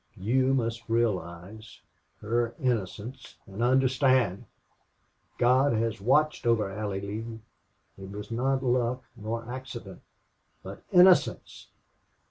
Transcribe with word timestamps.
You 0.17 0.55
must 0.55 0.89
realize 0.89 1.79
her 2.21 2.55
innocence 2.59 3.35
and 3.45 3.61
understand. 3.61 4.45
God 5.37 5.73
has 5.73 6.01
watched 6.01 6.47
over 6.47 6.71
Allie 6.71 7.01
Lee! 7.01 7.39
It 7.99 8.09
was 8.09 8.31
not 8.31 8.63
luck 8.63 9.03
nor 9.15 9.47
accident. 9.47 10.01
But 10.63 10.81
innocence!... 10.91 11.67